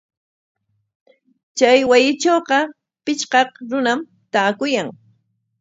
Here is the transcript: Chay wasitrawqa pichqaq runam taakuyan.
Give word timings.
Chay 1.57 1.79
wasitrawqa 1.89 2.57
pichqaq 3.05 3.49
runam 3.71 3.99
taakuyan. 4.33 4.87